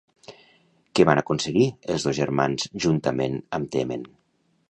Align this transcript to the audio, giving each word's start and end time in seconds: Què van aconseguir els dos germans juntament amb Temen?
Què 0.99 1.05
van 1.09 1.21
aconseguir 1.21 1.67
els 1.95 2.07
dos 2.09 2.17
germans 2.21 2.67
juntament 2.87 3.39
amb 3.59 3.73
Temen? 3.77 4.09